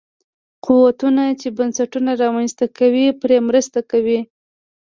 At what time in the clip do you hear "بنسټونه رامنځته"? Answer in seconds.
1.57-2.65